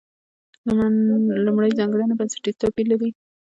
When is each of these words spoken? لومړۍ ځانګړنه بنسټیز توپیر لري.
لومړۍ 1.45 1.71
ځانګړنه 1.79 2.13
بنسټیز 2.19 2.55
توپیر 2.61 2.85
لري. 2.91 3.09